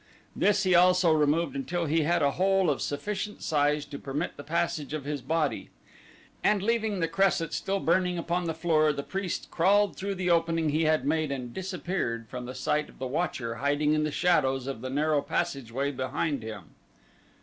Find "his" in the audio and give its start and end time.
5.05-5.21